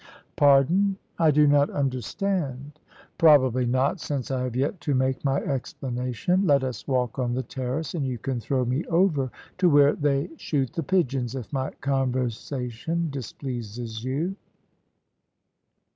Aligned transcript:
"Pardon. 0.35 0.97
I 1.19 1.29
do 1.29 1.45
not 1.45 1.69
understand." 1.69 2.79
"Probably 3.19 3.67
not, 3.67 3.99
since 3.99 4.31
I 4.31 4.41
have 4.45 4.55
yet 4.55 4.81
to 4.81 4.95
make 4.95 5.23
my 5.23 5.37
explanation. 5.41 6.47
Let 6.47 6.63
us 6.63 6.87
walk 6.87 7.19
on 7.19 7.35
the 7.35 7.43
terrace, 7.43 7.93
and 7.93 8.03
you 8.07 8.17
can 8.17 8.39
throw 8.39 8.65
me 8.65 8.83
over, 8.85 9.29
to 9.59 9.69
where 9.69 9.93
they 9.93 10.31
shoot 10.37 10.73
the 10.73 10.81
pigeons, 10.81 11.35
if 11.35 11.53
my 11.53 11.69
conversation 11.81 13.11
displeases 13.11 14.03
you." 14.03 14.35